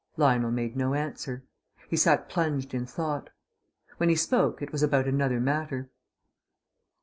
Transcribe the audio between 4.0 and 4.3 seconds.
he